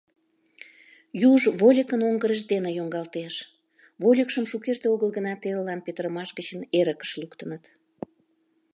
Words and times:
Юж 1.31 1.41
вольыкын 1.59 2.01
оҥгырышт 2.09 2.45
дене 2.53 2.69
йоҥгалтеш, 2.77 3.33
вольыкшым 4.01 4.45
шукерте 4.51 4.87
огыл 4.93 5.09
гына 5.17 5.33
телылан 5.43 5.79
петырымаш 5.85 6.29
гыч 6.37 6.47
эрыкыш 6.79 7.11
луктыныт. 7.21 7.63